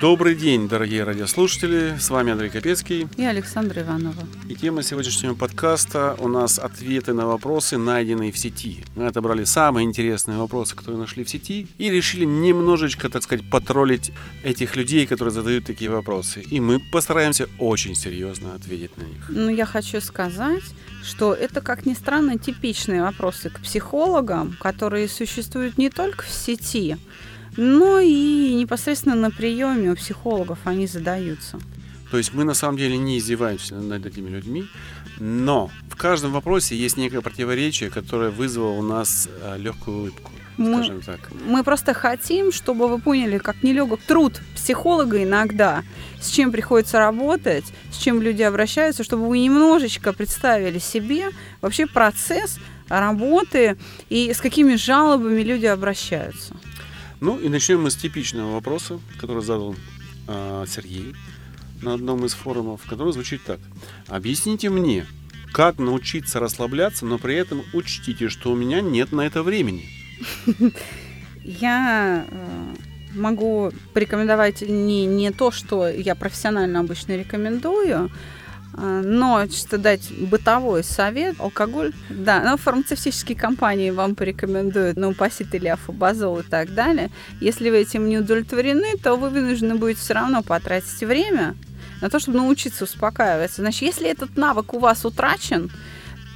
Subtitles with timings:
[0.00, 1.96] Добрый день, дорогие радиослушатели.
[1.98, 3.08] С вами Андрей Капецкий.
[3.16, 4.22] И Александра Иванова.
[4.48, 8.84] И тема сегодняшнего подкаста у нас ответы на вопросы, найденные в сети.
[8.94, 14.12] Мы отобрали самые интересные вопросы, которые нашли в сети, и решили немножечко, так сказать, потроллить
[14.44, 16.42] этих людей, которые задают такие вопросы.
[16.42, 19.24] И мы постараемся очень серьезно ответить на них.
[19.28, 20.62] Ну, я хочу сказать,
[21.02, 26.98] что это, как ни странно, типичные вопросы к психологам, которые существуют не только в сети,
[27.56, 31.58] но и непосредственно на приеме у психологов они задаются.
[32.10, 34.66] То есть мы на самом деле не издеваемся над этими людьми,
[35.18, 40.32] но в каждом вопросе есть некое противоречие, которое вызвало у нас э, легкую улыбку.
[40.56, 41.20] Скажем мы, так.
[41.46, 45.82] Мы просто хотим, чтобы вы поняли, как нелегок труд психолога иногда,
[46.20, 51.28] с чем приходится работать, с чем люди обращаются, чтобы вы немножечко представили себе
[51.60, 53.76] вообще процесс работы
[54.08, 56.54] и с какими жалобами люди обращаются.
[57.20, 59.74] Ну и начнем мы с типичного вопроса, который задал
[60.28, 61.14] э, Сергей
[61.82, 63.60] на одном из форумов, который звучит так.
[64.06, 65.06] Объясните мне,
[65.52, 69.88] как научиться расслабляться, но при этом учтите, что у меня нет на это времени.
[71.42, 72.74] Я э,
[73.14, 78.10] могу порекомендовать не, не то, что я профессионально обычно рекомендую,
[78.74, 85.68] но что дать бытовой совет, алкоголь, да, но фармацевтические компании вам порекомендуют, ну, пасит или
[85.68, 87.10] афобазол и так далее.
[87.40, 91.56] Если вы этим не удовлетворены, то вы вынуждены будете все равно потратить время
[92.02, 93.62] на то, чтобы научиться успокаиваться.
[93.62, 95.70] Значит, если этот навык у вас утрачен,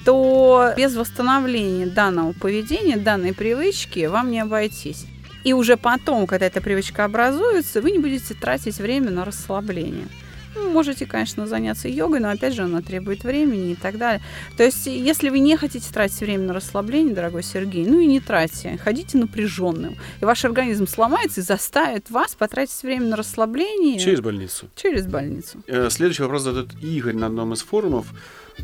[0.05, 5.07] то без восстановления данного поведения, данной привычки вам не обойтись.
[5.45, 10.09] И уже потом, когда эта привычка образуется, вы не будете тратить время на расслабление.
[10.55, 14.23] Ну, можете, конечно, заняться йогой, но опять же она требует времени и так далее.
[14.57, 18.21] То есть, если вы не хотите тратить время на расслабление, дорогой Сергей, ну и не
[18.21, 19.97] тратьте, ходите напряженным.
[20.21, 23.99] И ваш организм сломается и заставит вас потратить время на расслабление.
[23.99, 24.69] Через больницу.
[24.75, 25.63] Через больницу.
[25.67, 28.07] Э, Следующий вопрос задает Игорь на одном из форумов.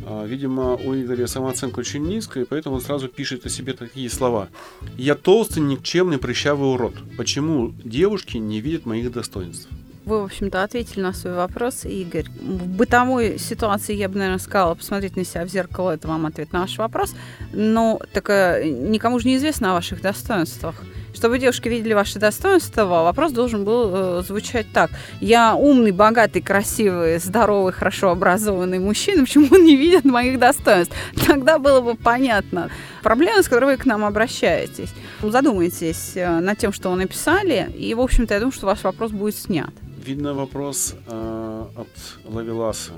[0.04, 4.10] А, Видимо, у Игоря самооценка очень низкая, и поэтому он сразу пишет о себе такие
[4.10, 4.48] слова.
[4.96, 6.94] «Я толстый, никчемный, прыщавый урод.
[7.16, 9.68] Почему девушки не видят моих достоинств?»
[10.06, 12.26] Вы, в общем-то, ответили на свой вопрос, Игорь.
[12.40, 16.52] В бытовой ситуации я бы, наверное, сказала, посмотреть на себя в зеркало, это вам ответ
[16.52, 17.12] на ваш вопрос.
[17.52, 20.76] Но так э, никому же не известно о ваших достоинствах.
[21.12, 24.92] Чтобы девушки видели ваши достоинства, вопрос должен был э, звучать так.
[25.20, 30.94] Я умный, богатый, красивый, здоровый, хорошо образованный мужчина, почему он не видит моих достоинств?
[31.26, 32.70] Тогда было бы понятно.
[33.02, 34.94] Проблема, с которой вы к нам обращаетесь.
[35.20, 39.10] Задумайтесь э, над тем, что вы написали, и, в общем-то, я думаю, что ваш вопрос
[39.10, 39.70] будет снят.
[40.06, 41.88] Видно вопрос э, от
[42.32, 42.92] Лавеласа.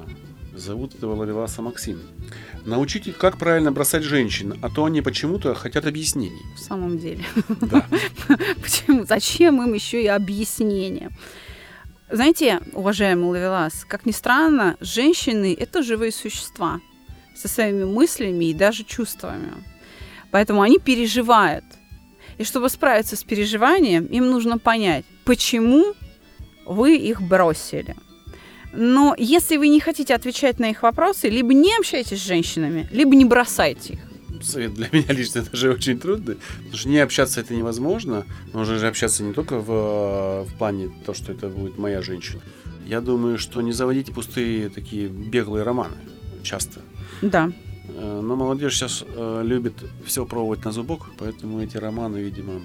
[0.55, 2.03] Зовут этого Лавеласа Максим.
[2.67, 6.43] Научите, как правильно бросать женщин, а то они почему-то хотят объяснений.
[6.55, 7.25] В самом деле.
[7.63, 7.87] Да.
[8.63, 9.07] Почему?
[9.07, 11.09] Зачем им еще и объяснение?
[12.11, 16.83] Знаете, уважаемый Лавелас, как ни странно, женщины– это живые существа
[17.35, 19.53] со своими мыслями и даже чувствами.
[20.31, 21.65] Поэтому они переживают.
[22.37, 25.95] И чтобы справиться с переживанием, им нужно понять, почему
[26.69, 27.97] вы их бросили.
[28.73, 33.17] Но если вы не хотите отвечать на их вопросы, либо не общайтесь с женщинами, либо
[33.17, 34.01] не бросайте их.
[34.43, 38.27] Совет для меня лично даже очень трудный, потому что не общаться это невозможно.
[38.53, 42.41] Нужно же общаться не только в, в плане того, что это будет моя женщина.
[42.87, 45.97] Я думаю, что не заводите пустые такие беглые романы
[46.43, 46.81] часто.
[47.23, 47.51] Да.
[47.89, 49.75] Э, Но молодежь сейчас э, любит
[50.05, 52.61] все пробовать на зубок, поэтому эти романы, видимо,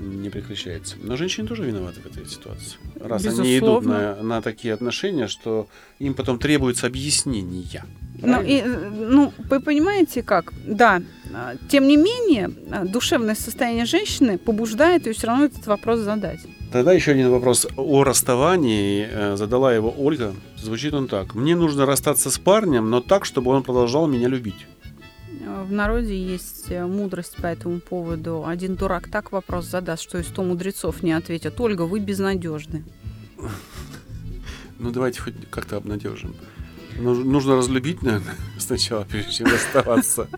[0.00, 0.96] не прекращаются.
[1.02, 2.76] Но женщины тоже виноваты в этой ситуации.
[3.00, 4.16] Раз они идут Безусловно.
[4.16, 5.68] на, на такие отношения, что
[5.98, 7.84] им потом требуется объяснения.
[8.22, 10.52] Ну, и, ну, вы понимаете как?
[10.66, 11.02] Да.
[11.32, 16.40] А, Тем не менее, а, душевное состояние женщины побуждает ее все равно этот вопрос задать.
[16.72, 19.08] Тогда еще один вопрос о расставании.
[19.10, 20.34] Э, Задала его Ольга.
[20.56, 21.34] Звучит он так.
[21.34, 24.66] Мне нужно расстаться с парнем, но так, чтобы он продолжал меня любить.
[25.60, 28.44] А, В народе есть э, мудрость по этому поводу.
[28.46, 31.60] Один дурак так вопрос задаст, что и сто мудрецов не ответят.
[31.60, 32.84] Ольга, вы безнадежны.
[34.78, 36.34] Ну, давайте хоть как-то обнадежим.
[36.98, 40.28] Нуж- Нужно разлюбить, наверное, сначала, прежде чем расставаться.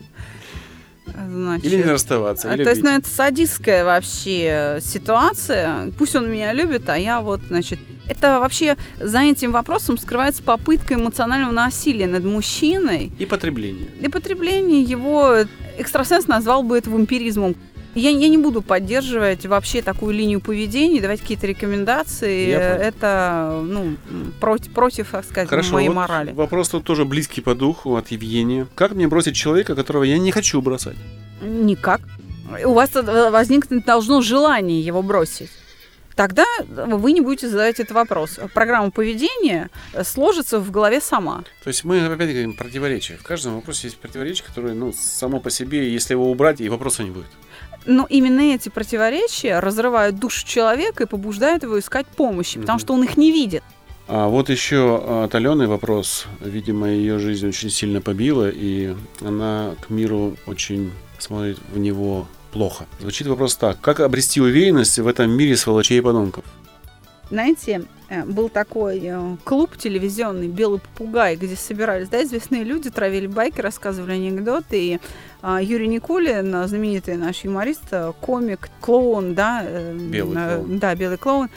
[1.06, 5.90] Значит, Или не расставаться, или то есть, ну, это садистская вообще ситуация.
[5.98, 7.78] Пусть он меня любит, а я вот, значит...
[8.08, 13.88] Это вообще за этим вопросом скрывается попытка эмоционального насилия над мужчиной И потребление.
[14.00, 15.36] и потребление его...
[15.78, 17.56] Экстрасенс назвал бы это вампиризмом.
[17.94, 22.48] Я, я не буду поддерживать вообще такую линию поведения, давать какие-то рекомендации.
[22.48, 22.76] Я.
[22.76, 23.96] Это ну,
[24.40, 26.32] против, против, так сказать, Хорошо, моей вот морали.
[26.32, 28.66] вопрос тут тоже близкий по духу от Евгения.
[28.74, 30.96] Как мне бросить человека, которого я не хочу бросать?
[31.42, 32.00] Никак.
[32.64, 35.50] У вас э, возникнуть должно желание его бросить.
[36.14, 38.38] Тогда вы не будете задавать этот вопрос.
[38.54, 41.44] Программа поведения э, сложится в голове сама.
[41.64, 43.16] То есть мы опять говорим противоречия.
[43.16, 47.02] В каждом вопросе есть противоречие, которое, ну, само по себе, если его убрать, и вопроса
[47.02, 47.26] не будет.
[47.86, 52.80] Но именно эти противоречия разрывают душу человека и побуждают его искать помощи, потому Мгм.
[52.80, 53.62] что он их не видит.
[54.08, 56.26] А вот еще от Алены вопрос.
[56.40, 62.86] Видимо, ее жизнь очень сильно побила, и она к миру очень смотрит в него плохо.
[63.00, 63.80] Звучит вопрос так.
[63.80, 66.44] Как обрести уверенность в этом мире сволочей и подонков?
[67.32, 73.26] Знаете, э, был такой э, клуб телевизионный «Белый попугай», где собирались да, известные люди, травили
[73.26, 74.76] байки, рассказывали анекдоты.
[74.78, 75.00] И
[75.40, 80.78] а, Юрий Никулин, знаменитый наш юморист, э, комик, клоун, да, Белый клоун.
[80.78, 81.48] да, белый клоун,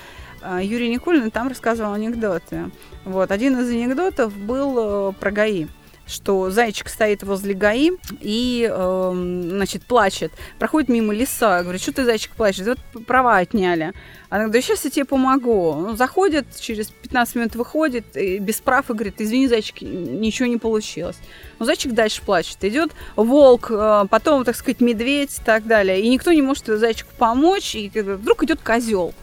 [0.62, 2.72] Юрий Никулин там рассказывал анекдоты.
[3.04, 5.68] Вот, один из анекдотов был про ГАИ
[6.07, 7.92] что зайчик стоит возле ГАИ
[8.22, 10.31] и, эм, значит, плачет.
[10.60, 11.63] Проходит мимо леса.
[11.63, 12.66] Говорит, что ты, зайчик, плачешь?
[12.66, 13.94] Вот права отняли.
[14.30, 15.74] Она говорит, да сейчас я тебе помогу.
[15.75, 20.57] Ну, заходит, через 15 минут выходит, и без прав и говорит, извини, зайчик, ничего не
[20.57, 21.18] получилось.
[21.60, 22.63] Ну, зайчик дальше плачет.
[22.63, 26.01] Идет волк, э, потом, так сказать, медведь и так далее.
[26.01, 27.75] И никто не может зайчику помочь.
[27.75, 29.13] И вдруг идет козел.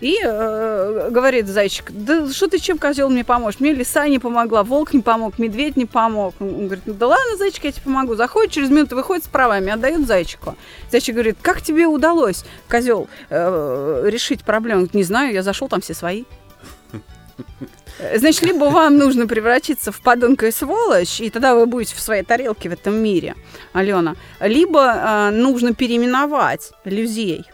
[0.00, 3.58] И э, говорит зайчик, да что ты чем козел мне поможешь?
[3.58, 6.34] Мне лиса не помогла, волк не помог, медведь не помог.
[6.40, 8.14] Он говорит, ну да ладно, зайчик, я тебе помогу.
[8.14, 10.56] Заходит, через минуту выходит с правами, отдает зайчику.
[10.92, 14.88] Зайчик говорит, как тебе удалось, козел, э, решить проблему?
[14.92, 16.24] Не знаю, я зашел, там все свои.
[18.14, 22.22] Значит, либо вам нужно превратиться в подонка и сволочь, и тогда вы будете в своей
[22.22, 23.34] тарелке в этом мире,
[23.72, 27.44] Алена, либо э, нужно переименовать людей.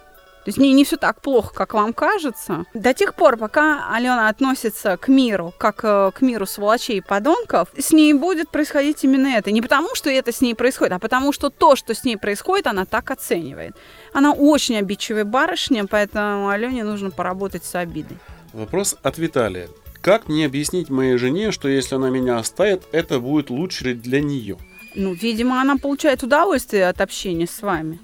[0.44, 2.66] То есть не, не все так плохо, как вам кажется.
[2.74, 7.68] До тех пор, пока Алена относится к миру, как э, к миру сволочей и подонков,
[7.78, 9.50] с ней будет происходить именно это.
[9.50, 12.66] Не потому, что это с ней происходит, а потому, что то, что с ней происходит,
[12.66, 13.74] она так оценивает.
[14.12, 18.18] Она очень обидчивая барышня, поэтому Алене нужно поработать с обидой.
[18.52, 19.68] Вопрос от Виталия.
[20.02, 24.58] Как мне объяснить моей жене, что если она меня оставит, это будет лучше для нее?
[24.94, 27.98] Ну, видимо, она получает удовольствие от общения с вами.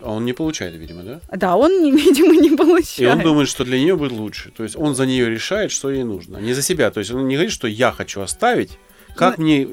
[0.00, 1.20] А он не получает, видимо, да?
[1.32, 2.98] Да, он, видимо, не получает.
[3.00, 4.50] И он думает, что для нее будет лучше.
[4.56, 6.38] То есть он за нее решает, что ей нужно.
[6.38, 6.90] Не за себя.
[6.90, 8.78] То есть он не говорит, что я хочу оставить.
[9.16, 9.66] Как Ну- мне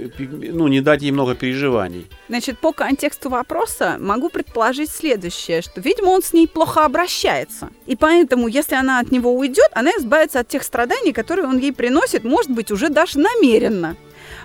[0.54, 2.08] ну, не дать ей много переживаний?
[2.30, 7.70] Значит, по контексту вопроса могу предположить следующее, что, видимо, он с ней плохо обращается.
[7.86, 11.74] И поэтому, если она от него уйдет, она избавится от тех страданий, которые он ей
[11.74, 13.98] приносит, может быть, уже даже намеренно.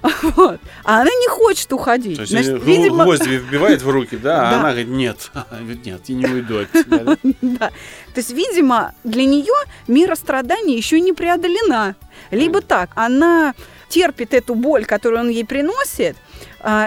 [0.22, 0.60] Вот.
[0.84, 2.16] А она не хочет уходить.
[2.16, 4.58] То есть Значит, гв- видимо, гвозди вбивает в руки, да, а Да.
[4.60, 5.30] она говорит, нет,
[5.84, 7.16] нет, я не уйду от тебя.
[7.42, 7.68] да?
[7.68, 9.54] То есть, видимо, для нее
[9.86, 11.94] мера страданий еще не преодолена.
[12.30, 13.54] Либо так, она
[13.88, 16.16] терпит эту боль, которую он ей приносит,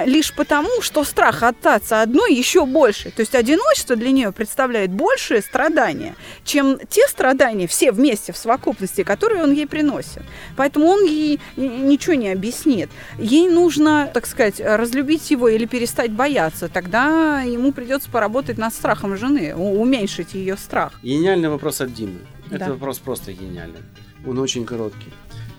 [0.06, 3.12] лишь потому, что страх остаться одной еще больше.
[3.12, 9.04] То есть одиночество для нее представляет большее страдание, чем те страдания, все вместе в совокупности,
[9.04, 10.24] которые он ей приносит.
[10.58, 12.90] Поэтому он ей ничего не объяснит.
[13.18, 16.68] Ей нужно, так сказать, разлюбить его или перестать бояться.
[16.68, 20.94] Тогда ему придется поработать над страхом жены, уменьшить ее страх.
[21.02, 22.20] Гениальный вопрос от Димы.
[22.50, 22.72] Это Да.
[22.72, 23.80] вопрос просто гениальный.
[24.28, 25.12] Он очень короткий.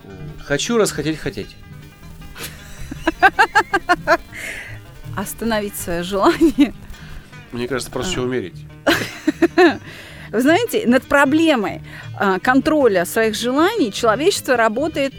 [0.04, 0.08] Э,
[0.44, 1.56] Хочу расхотеть хотеть.
[5.16, 6.72] Остановить свое желание.
[7.52, 8.64] Мне кажется, просто что умереть.
[10.30, 11.82] Вы знаете, над проблемой
[12.18, 15.12] а, контроля своих желаний человечество работает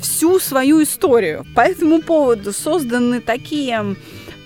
[0.00, 1.44] всю свою историю.
[1.54, 3.96] По этому поводу созданы такие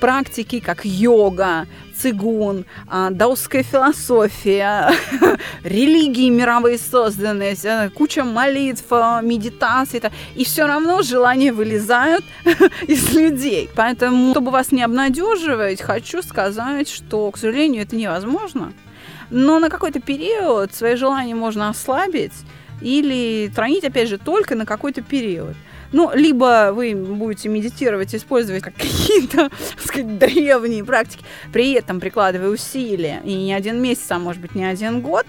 [0.00, 1.66] практики, как йога,
[2.00, 4.90] цигун, а, даосская философия,
[5.64, 10.00] религии мировые созданы, вся- куча молитв, а, медитаций.
[10.00, 12.24] та- И все равно желания вылезают
[12.88, 13.68] из людей.
[13.74, 18.72] Поэтому, чтобы вас не обнадеживать, хочу сказать, что, к сожалению, это невозможно.
[19.30, 22.32] Но на какой-то период свои желания можно ослабить
[22.82, 25.54] или тронить, опять же, только на какой-то период.
[25.92, 32.48] Ну, либо вы будете медитировать, использовать как какие-то, так сказать, древние практики, при этом прикладывая
[32.48, 35.26] усилия, и не один месяц, а может быть не один год,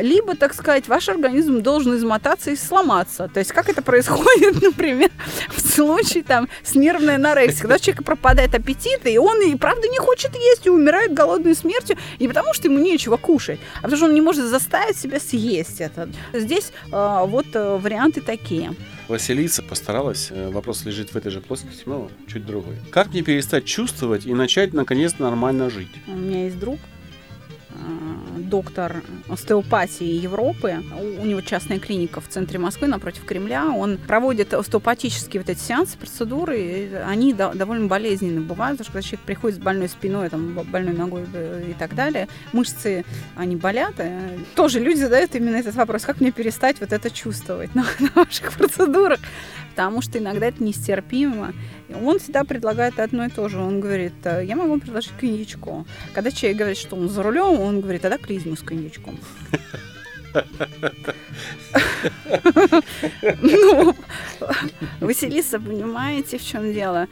[0.00, 3.28] либо, так сказать, ваш организм должен измотаться и сломаться.
[3.28, 5.10] То есть, как это происходит, например,
[5.48, 9.88] в случае там с нервной анорексией, когда у человека пропадает аппетит, и он и правда
[9.88, 13.96] не хочет есть, и умирает голодной смертью, не потому что ему нечего кушать, а потому
[13.96, 16.08] что он не может заставить себя съесть это.
[16.32, 18.74] Здесь а, вот а, варианты такие.
[19.08, 22.74] Василиса постаралась, э, вопрос лежит в этой же плоскости, но чуть другой.
[22.90, 25.90] Как мне перестать чувствовать и начать наконец нормально жить?
[26.08, 26.78] У меня есть друг,
[28.36, 30.82] доктор остеопатии Европы.
[31.20, 33.66] У, него частная клиника в центре Москвы, напротив Кремля.
[33.66, 36.60] Он проводит остеопатические вот эти сеансы, процедуры.
[36.60, 40.54] И они до, довольно болезненные бывают, потому что когда человек приходит с больной спиной, там,
[40.54, 41.24] больной ногой
[41.68, 43.04] и так далее, мышцы,
[43.34, 43.94] они болят.
[43.98, 48.10] И тоже люди задают именно этот вопрос, как мне перестать вот это чувствовать на, на
[48.14, 49.20] ваших процедурах
[49.76, 51.52] потому что иногда это нестерпимо.
[52.02, 53.58] Он всегда предлагает одно и то же.
[53.58, 55.86] Он говорит, «Э, я могу предложить коньячку.
[56.14, 59.18] Когда человек говорит, что он за рулем, он говорит, тогда клизму с коньячком.
[63.42, 63.94] Ну,
[65.00, 67.06] Василиса, понимаете, в чем дело?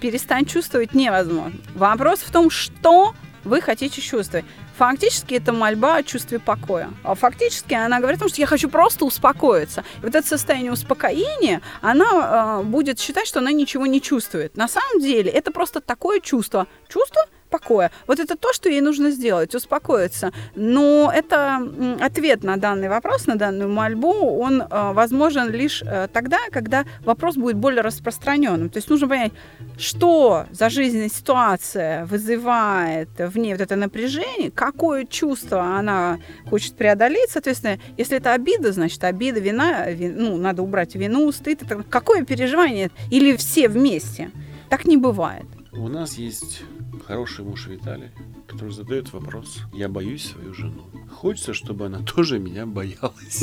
[0.00, 1.58] Перестань чувствовать невозможно.
[1.74, 4.44] Вопрос в том, что вы хотите чувствовать.
[4.78, 6.90] Фактически это мольба о чувстве покоя.
[7.02, 9.82] А фактически она говорит о том, что я хочу просто успокоиться.
[9.96, 14.56] И вот это состояние успокоения, она э, будет считать, что она ничего не чувствует.
[14.56, 16.68] На самом деле это просто такое чувство.
[16.88, 17.90] Чувство покоя.
[18.06, 20.32] Вот это то, что ей нужно сделать, успокоиться.
[20.54, 21.60] Но это
[22.00, 27.36] ответ на данный вопрос, на данную мольбу, он э, возможен лишь э, тогда, когда вопрос
[27.36, 28.70] будет более распространенным.
[28.70, 29.32] То есть нужно понять,
[29.76, 37.30] что за жизненная ситуация вызывает в ней вот это напряжение, какое чувство она хочет преодолеть.
[37.30, 41.62] Соответственно, если это обида, значит, обида, вина, вин, ну, надо убрать вину, стыд.
[41.62, 42.90] Это какое переживание?
[43.10, 44.30] Или все вместе?
[44.68, 45.46] Так не бывает.
[45.72, 46.62] У нас есть
[47.00, 48.10] хороший муж Виталий,
[48.46, 49.60] который задает вопрос.
[49.72, 50.84] Я боюсь свою жену.
[51.10, 53.42] Хочется, чтобы она тоже меня боялась.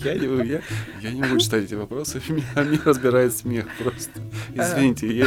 [0.00, 0.60] Я не,
[1.00, 4.20] я, не могу читать эти вопросы, меня, меня разбирает смех просто.
[4.54, 5.26] Извините, я,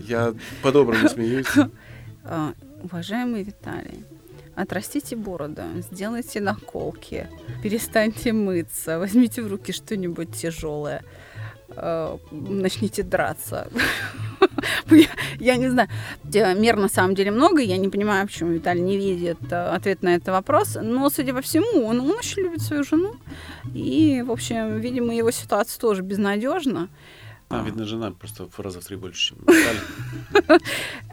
[0.00, 1.46] я по-доброму смеюсь.
[2.24, 4.04] А, уважаемый Виталий,
[4.54, 7.28] отрастите бороду, сделайте наколки,
[7.62, 11.04] перестаньте мыться, возьмите в руки что-нибудь тяжелое,
[11.70, 13.68] а, начните драться.
[15.40, 15.88] я, не знаю.
[16.24, 20.14] Мер на самом деле много, я не понимаю, почему Виталий не видит э, ответ на
[20.14, 20.78] этот вопрос.
[20.80, 23.16] Но, судя по всему, он, он очень любит свою жену.
[23.74, 26.88] И, в общем, видимо, его ситуация тоже безнадежна.
[27.50, 29.38] А, видно, жена просто в раза в три больше, чем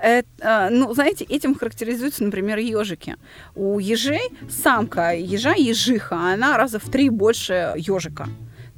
[0.03, 3.15] э, Ну, знаете, этим характеризуются, например, ежики.
[3.55, 8.27] У ежей самка ежа, ежиха, она раза в три больше ежика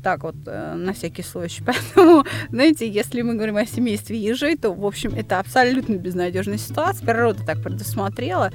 [0.04, 1.64] так вот, э, на всякий случай.
[1.66, 7.06] Поэтому, знаете, если мы говорим о семействе ежей, то, в общем, это абсолютно безнадежная ситуация.
[7.06, 8.52] Природа так предусмотрела.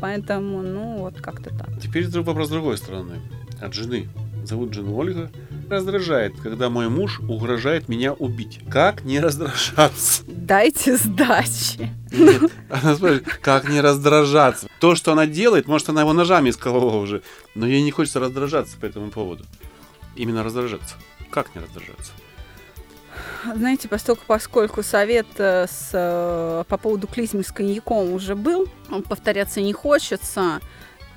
[0.00, 1.68] Поэтому, ну, вот как-то так.
[1.82, 3.14] Теперь вопрос с другой стороны.
[3.60, 4.08] От жены.
[4.44, 5.30] Зовут жену Ольга.
[5.70, 8.60] Раздражает, когда мой муж угрожает меня убить.
[8.68, 10.22] Как не раздражаться?
[10.26, 11.88] Дайте сдачи.
[12.12, 14.68] Нет, она спрашивает, как не раздражаться?
[14.80, 17.22] То, что она делает, может, она его ножами исколола уже,
[17.54, 19.46] но ей не хочется раздражаться по этому поводу
[20.16, 20.96] именно раздражаться?
[21.30, 22.12] Как не раздражаться?
[23.54, 28.66] Знаете, поскольку, поскольку совет э, с, э, по поводу клизмы с коньяком уже был,
[29.08, 30.60] повторяться не хочется,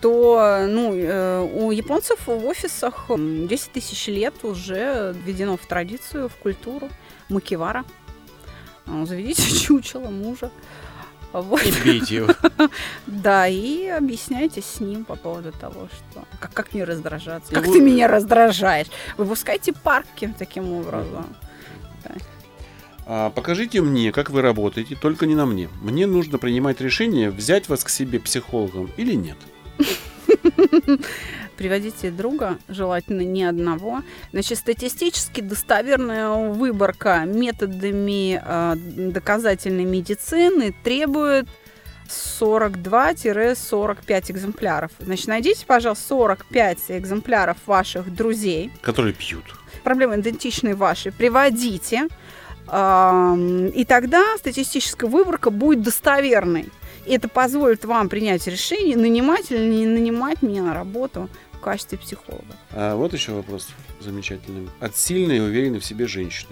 [0.02, 6.36] то ну, э, у японцев в офисах 10 тысяч лет уже введено в традицию, в
[6.36, 6.90] культуру
[7.30, 7.86] макивара.
[8.86, 10.52] Заведите чучело мужа.
[11.34, 11.62] Вот.
[11.64, 12.30] И бейте его.
[13.08, 17.54] Да, и объясняйте с ним по поводу того, что как, как не раздражаться.
[17.54, 18.88] Как ты меня раздражаешь.
[19.18, 21.26] Выпускайте парки таким образом.
[23.10, 25.70] А, покажите мне, как вы работаете, только не на мне.
[25.82, 29.38] Мне нужно принимать решение, взять вас к себе психологом или нет.
[31.58, 34.04] приводите друга, желательно не одного.
[34.32, 38.76] Значит, статистически достоверная выборка методами э,
[39.12, 41.48] доказательной медицины требует
[42.08, 44.92] 42-45 экземпляров.
[45.00, 48.72] Значит, найдите, пожалуйста, 45 экземпляров ваших друзей.
[48.82, 49.46] Которые пьют.
[49.84, 51.12] Проблемы идентичные ваши.
[51.12, 52.08] Приводите.
[52.72, 53.36] Э,
[53.74, 56.70] и тогда статистическая выборка будет достоверной.
[57.08, 61.30] Это позволит вам принять решение, нанимать или не нанимать меня на работу
[61.68, 62.56] качестве психолога.
[62.72, 63.68] А вот еще вопрос
[64.00, 64.70] замечательный.
[64.80, 66.52] От сильной и уверенной в себе женщины.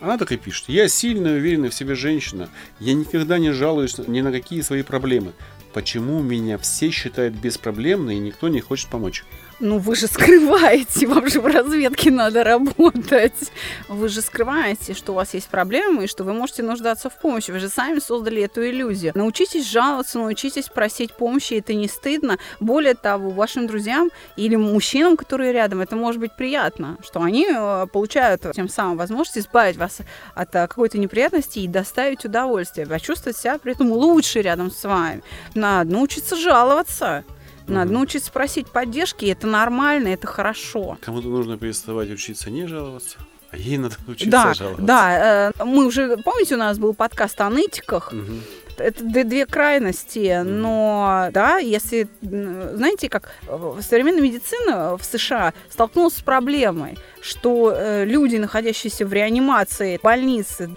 [0.00, 0.70] Она так и пишет.
[0.70, 2.48] Я сильная и уверенная в себе женщина.
[2.80, 5.32] Я никогда не жалуюсь ни на какие свои проблемы.
[5.74, 9.24] Почему меня все считают беспроблемной и никто не хочет помочь?
[9.58, 13.50] Ну, вы же скрываете, вам же в разведке надо работать.
[13.88, 17.50] Вы же скрываете, что у вас есть проблемы и что вы можете нуждаться в помощи.
[17.50, 19.12] Вы же сами создали эту иллюзию.
[19.14, 22.38] Научитесь жаловаться, научитесь просить помощи, это не стыдно.
[22.60, 27.86] Более того, вашим друзьям или мужчинам, которые рядом, это может быть приятно, что они э,
[27.90, 30.00] получают тем самым возможность избавить вас
[30.34, 35.22] от э, какой-то неприятности и доставить удовольствие, почувствовать себя при этом лучше рядом с вами.
[35.54, 37.24] Надо научиться жаловаться.
[37.68, 40.98] Надо научиться просить поддержки, и это нормально, это хорошо.
[41.00, 43.18] Кому-то нужно переставать учиться не жаловаться.
[43.50, 44.84] А ей надо учиться да, жаловаться.
[44.84, 48.12] Да, э, мы уже, помните, у нас был подкаст о нытиках.
[48.12, 48.78] Угу.
[48.78, 53.34] это две крайности, но да, если, знаете, как
[53.80, 60.70] современная медицина в США столкнулась с проблемой, что э, люди, находящиеся в реанимации, больнице,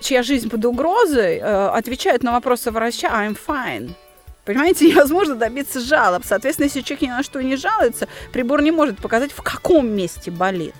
[0.00, 3.92] чья жизнь под угрозой, э, отвечают на вопросы врача «I'm fine».
[4.44, 6.22] Понимаете, невозможно добиться жалоб.
[6.24, 10.30] Соответственно, если человек ни на что не жалуется, прибор не может показать, в каком месте
[10.30, 10.74] болит.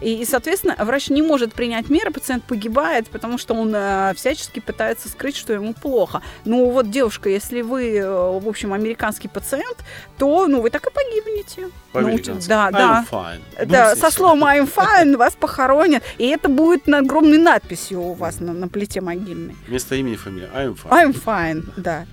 [0.00, 4.60] И, и, соответственно, врач не может принять меры, пациент погибает, потому что он э, всячески
[4.60, 6.22] пытается скрыть, что ему плохо.
[6.44, 9.78] Ну вот, девушка, если вы, э, в общем, американский пациент,
[10.18, 11.70] то, ну, вы так и погибнете.
[11.94, 13.04] Ну, да, I'm да.
[13.10, 13.66] Fine.
[13.66, 18.40] Да, со словом I'm fine вас похоронят, и это будет на огромной надписью у вас
[18.40, 19.56] на, на плите могильной.
[19.66, 20.48] Вместо имени и фамилии.
[20.54, 20.90] I'm fine.
[20.90, 22.06] I'm fine, да.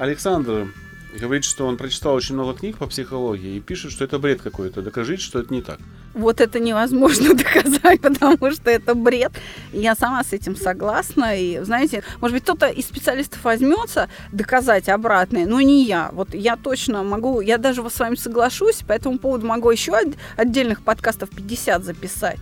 [0.00, 0.72] Александр
[1.20, 4.80] говорит, что он прочитал очень много книг по психологии и пишет, что это бред какой-то.
[4.80, 5.78] Докажите, что это не так.
[6.14, 9.32] Вот это невозможно доказать, потому что это бред.
[9.72, 11.38] Я сама с этим согласна.
[11.38, 16.10] И, знаете, может быть, кто-то из специалистов возьмется доказать обратное, но не я.
[16.12, 19.92] Вот я точно могу, я даже с вами соглашусь, по этому поводу могу еще
[20.36, 22.38] отдельных подкастов 50 записать.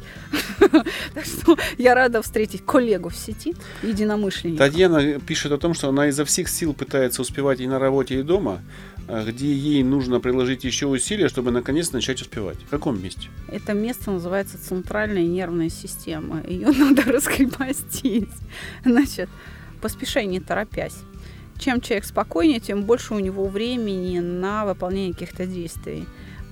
[1.14, 4.64] Так что я рада встретить коллегу в сети, единомышленника.
[4.64, 8.22] Татьяна пишет о том, что она изо всех сил пытается успевать и на работе, и
[8.22, 8.60] дома,
[9.08, 12.58] где ей нужно приложить еще усилия, чтобы наконец начать успевать.
[12.58, 13.28] В каком месте?
[13.48, 16.42] Это место называется центральная нервная система.
[16.46, 18.28] Ее надо раскрепостить.
[18.84, 19.30] Значит,
[19.80, 20.98] поспешай, не торопясь.
[21.58, 26.06] Чем человек спокойнее, тем больше у него времени на выполнение каких-то действий.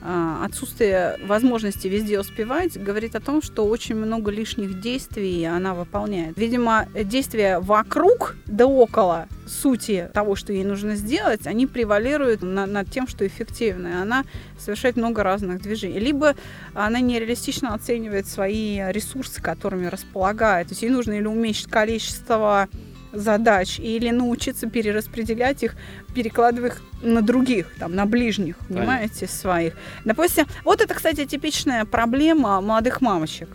[0.09, 6.39] А, отсутствие возможности везде успевать говорит о том, что очень много лишних действий она выполняет.
[6.39, 12.89] Видимо, действия вокруг да около сути того, что ей нужно сделать, они превалируют на, над
[12.89, 14.01] тем, что эффективно.
[14.01, 14.25] Она
[14.57, 15.99] совершает много разных движений.
[15.99, 16.37] Либо
[16.73, 20.69] она нереалистично оценивает свои ресурсы, которыми располагает.
[20.69, 22.69] То есть ей нужно или уменьшить количество
[23.17, 25.77] задач или научиться перераспределять их,
[26.15, 29.75] перекладывая их на других, там, на ближних, понимаете, своих.
[30.05, 33.49] Допустим, вот это, кстати, типичная проблема молодых мамочек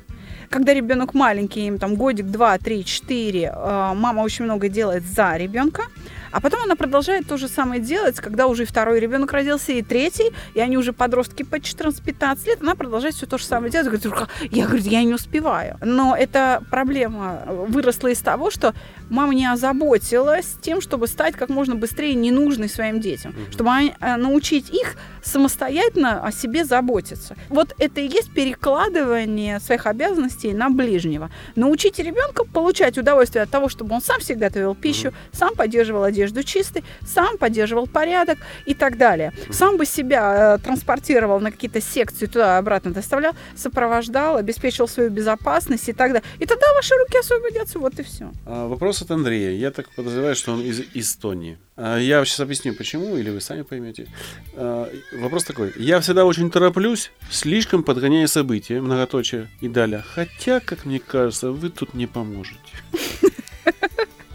[0.49, 5.37] когда ребенок маленький, им там годик, два, три, четыре, э, мама очень много делает за
[5.37, 5.83] ребенка,
[6.31, 9.81] а потом она продолжает то же самое делать, когда уже и второй ребенок родился, и
[9.81, 13.87] третий, и они уже подростки по 14-15 лет, она продолжает все то же самое делать.
[13.87, 15.77] Говорит, я, говорю, я не успеваю.
[15.81, 18.73] Но эта проблема выросла из того, что
[19.09, 24.69] мама не озаботилась тем, чтобы стать как можно быстрее ненужной своим детям, чтобы э, научить
[24.69, 27.35] их самостоятельно о себе заботиться.
[27.49, 31.29] Вот это и есть перекладывание своих обязанностей на ближнего.
[31.55, 36.20] Научите ребенка получать удовольствие от того, чтобы он сам себе готовил пищу, сам поддерживал одежду,
[36.21, 39.33] одежду чистой, сам поддерживал порядок и так далее.
[39.49, 45.93] Сам бы себя э, транспортировал на какие-то секции, туда-обратно доставлял, сопровождал, обеспечивал свою безопасность и
[45.93, 46.27] так далее.
[46.39, 48.31] И тогда ваши руки освободятся, вот и все.
[48.45, 49.51] А, вопрос от Андрея.
[49.51, 51.57] Я так подозреваю, что он из Эстонии.
[51.75, 54.07] А, я сейчас объясню, почему, или вы сами поймете.
[54.53, 55.73] А, вопрос такой.
[55.77, 60.03] Я всегда очень тороплюсь, слишком подгоняя события, многоточие и далее.
[60.13, 62.59] Хотя, как мне кажется, вы тут не поможете.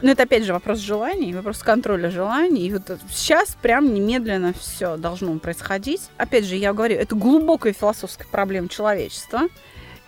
[0.02, 2.66] Но это опять же вопрос желаний, вопрос контроля желаний.
[2.66, 6.02] И вот сейчас прям немедленно все должно происходить.
[6.18, 9.42] Опять же, я говорю, это глубокая философская проблема человечества.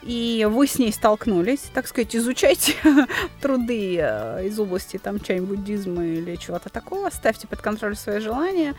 [0.02, 2.74] И вы с ней столкнулись, так сказать, изучайте
[3.42, 8.76] труды э, из области там чай буддизма или чего-то такого, ставьте под контроль свои желания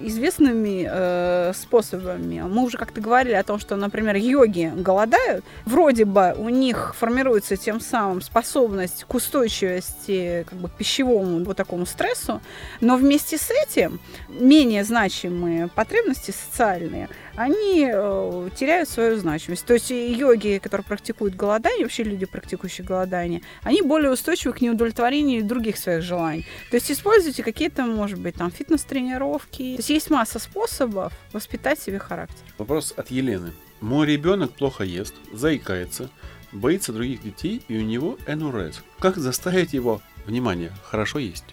[0.00, 2.40] известными э, способами.
[2.40, 5.44] Мы уже как-то говорили о том, что, например, йоги голодают.
[5.64, 11.86] Вроде бы у них формируется тем самым способность к устойчивости как бы, пищевому вот такому
[11.86, 12.40] стрессу,
[12.80, 19.64] но вместе с этим менее значимые потребности социальные– они э, теряют свою значимость.
[19.64, 25.44] То есть йоги, которые практикуют голодание, вообще люди, практикующие голодание, они более устойчивы к неудовлетворению
[25.44, 26.46] других своих желаний.
[26.70, 29.74] То есть используйте какие-то, может быть, там фитнес-тренировки.
[29.76, 32.42] То есть есть масса способов воспитать себе характер.
[32.58, 33.52] Вопрос от Елены.
[33.80, 36.08] Мой ребенок плохо ест, заикается,
[36.52, 38.82] боится других детей, и у него НРС.
[38.98, 41.44] Как заставить его, внимание, хорошо есть?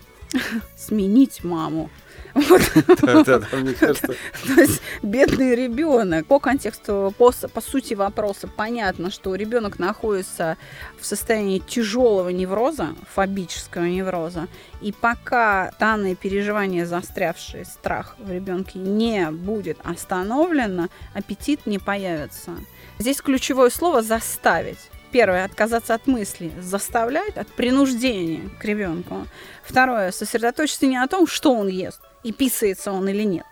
[0.78, 1.90] Сменить маму.
[3.02, 4.08] Да, да, мне кажется.
[4.48, 6.26] То есть бедный ребенок.
[6.26, 10.58] По контексту, по, по сути вопроса понятно, что ребенок находится
[11.00, 14.48] в состоянии тяжелого невроза, фобического невроза,
[14.82, 22.52] и пока данное переживание, застрявший страх в ребенке не будет остановлено, аппетит не появится.
[22.98, 24.90] Здесь ключевое слово «заставить».
[25.14, 29.28] Первое, отказаться от мысли, заставлять, от принуждения к ребенку.
[29.64, 33.46] Второе, сосредоточиться не о том, что он ест, и писается он или нет,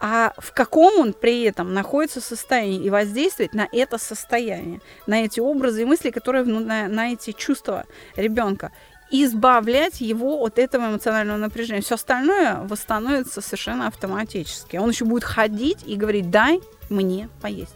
[0.00, 5.40] а в каком он при этом находится состоянии и воздействовать на это состояние, на эти
[5.40, 7.84] образы и мысли, которые на, на эти чувства
[8.14, 8.70] ребенка.
[9.12, 11.82] избавлять его от этого эмоционального напряжения.
[11.82, 14.76] Все остальное восстановится совершенно автоматически.
[14.76, 17.74] Он еще будет ходить и говорить, дай мне поесть.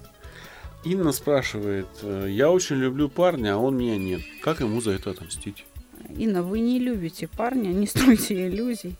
[0.87, 4.21] Инна спрашивает, э, я очень люблю парня, а он меня нет.
[4.41, 5.65] Как ему за это отомстить?
[6.17, 8.95] Инна, вы не любите парня, не стройте иллюзий.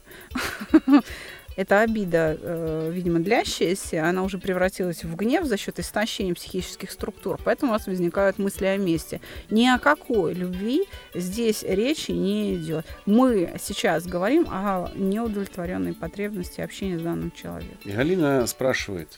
[1.55, 7.39] Эта обида, э, видимо, длящаяся, она уже превратилась в гнев за счет истощения психических структур.
[7.43, 9.21] Поэтому у вас возникают мысли о мести.
[9.49, 10.83] Ни о какой любви
[11.15, 12.85] здесь речи не идет.
[13.05, 17.77] Мы сейчас говорим о неудовлетворенной потребности общения с данным человеком.
[17.85, 19.17] Галина спрашивает,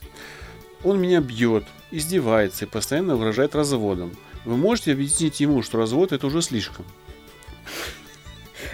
[0.84, 4.16] он меня бьет, издевается и постоянно угрожает разводом.
[4.44, 6.84] Вы можете объяснить ему, что развод это уже слишком?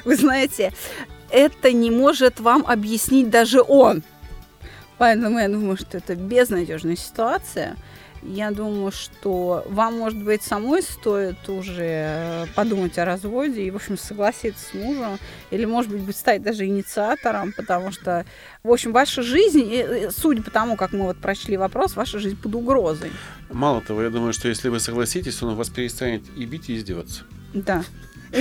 [0.04, 0.72] Вы знаете,
[1.30, 4.02] это не может вам объяснить даже он.
[4.98, 7.76] Поэтому я думаю, что это безнадежная ситуация.
[8.28, 13.76] Я думаю, что вам, может быть, самой стоит уже э, подумать о разводе и, в
[13.76, 15.18] общем, согласиться с мужем.
[15.50, 18.26] Или, может быть, стать даже инициатором, потому что,
[18.64, 22.54] в общем, ваша жизнь, судя по тому, как мы вот прочли вопрос, ваша жизнь под
[22.54, 23.12] угрозой.
[23.50, 27.22] Мало того, я думаю, что если вы согласитесь, он вас перестанет и бить, и издеваться.
[27.54, 27.84] Да.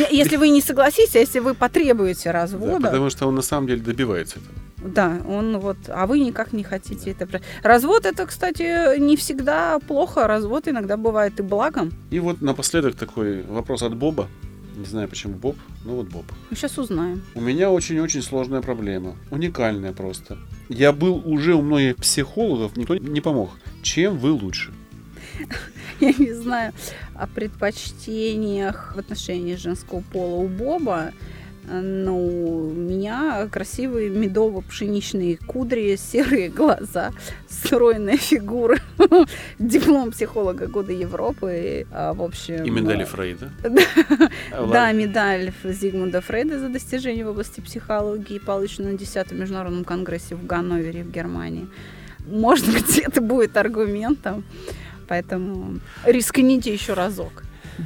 [0.09, 2.79] Если вы не согласитесь, а если вы потребуете развода.
[2.79, 4.64] Да, потому что он на самом деле добивается этого.
[4.85, 7.41] Да, он вот, а вы никак не хотите это.
[7.63, 10.27] Развод это, кстати, не всегда плохо.
[10.27, 11.91] Развод иногда бывает и благом.
[12.11, 14.27] И вот напоследок такой вопрос от Боба.
[14.75, 16.25] Не знаю, почему Боб, но вот Боб.
[16.49, 17.23] Мы сейчас узнаем.
[17.33, 19.15] У меня очень-очень сложная проблема.
[19.31, 20.37] Уникальная просто.
[20.67, 23.51] Я был уже у многих психологов, никто не помог.
[23.81, 24.73] Чем вы лучше?
[25.99, 26.73] я не знаю,
[27.13, 31.11] о предпочтениях в отношении женского пола у Боба.
[31.67, 37.11] Ну, у меня красивые медово-пшеничные кудри, серые глаза,
[37.49, 38.77] стройная фигура,
[39.59, 41.87] диплом психолога года Европы.
[41.91, 43.51] А, в общем, и медаль Фрейда.
[44.51, 50.45] Да, медаль Зигмунда Фрейда за достижения в области психологии, полученную на 10-м международном конгрессе в
[50.45, 51.67] Ганновере в Германии.
[52.27, 54.43] Может быть, это будет аргументом.
[55.07, 57.43] Поэтому рискните еще разок.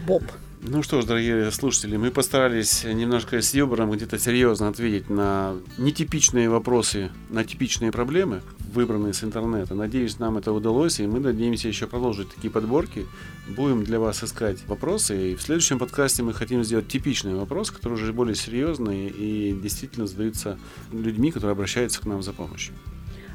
[0.08, 0.24] Боб.
[0.62, 6.50] Ну что ж, дорогие слушатели, мы постарались немножко с юмором где-то серьезно ответить на нетипичные
[6.50, 8.42] вопросы, на типичные проблемы,
[8.74, 9.74] выбранные с интернета.
[9.74, 13.08] Надеюсь, нам это удалось, и мы надеемся еще продолжить такие подборки.
[13.48, 17.94] Будем для вас искать вопросы, и в следующем подкасте мы хотим сделать типичный вопрос, который
[17.94, 20.60] уже более серьезный и действительно задаются
[20.92, 22.76] людьми, которые обращаются к нам за помощью.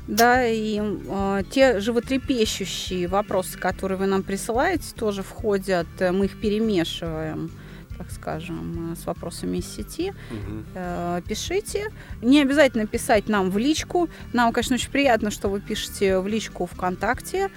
[0.06, 6.40] Да, и э, те животрепещущие вопросы, которые вы нам присылаете, тоже входят, э, мы их
[6.40, 7.50] перемешиваем
[7.96, 10.64] так скажем, э, с вопросами из сети, угу.
[10.74, 11.90] э, пишите.
[12.22, 14.08] Не обязательно писать нам в личку.
[14.32, 17.50] Нам, конечно, очень приятно, что вы пишете в личку ВКонтакте.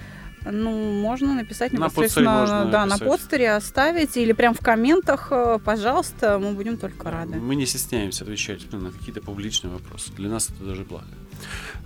[0.44, 3.00] Ну, можно написать непосредственно на да, написать.
[3.00, 7.36] на постере оставить или прям в комментах, э, пожалуйста, мы будем только рады.
[7.38, 10.12] Мы не стесняемся отвечать на какие-то публичные вопросы.
[10.12, 11.06] Для нас это даже благо.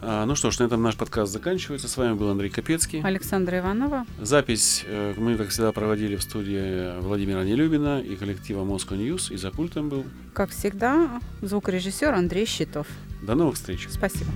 [0.01, 1.88] А, ну что ж, на этом наш подкаст заканчивается.
[1.88, 3.01] С вами был Андрей Капецкий.
[3.03, 4.07] Александра Иванова.
[4.21, 9.33] Запись э, мы, как всегда, проводили в студии Владимира Нелюбина и коллектива Moscow News.
[9.33, 10.05] И за пультом был...
[10.33, 12.87] Как всегда, звукорежиссер Андрей Щитов.
[13.23, 13.88] До новых встреч.
[13.91, 14.31] Спасибо.